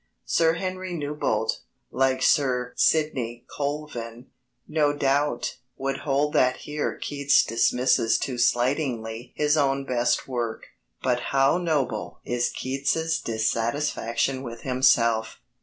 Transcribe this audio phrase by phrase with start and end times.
[0.25, 1.59] Sir Henry Newbolt,
[1.91, 4.31] like Sir Sidney Colvin,
[4.67, 10.69] no doubt, would hold that here Keats dismisses too slightingly his own best work.
[11.03, 15.39] But how noble is Keats's dissatisfaction with himself!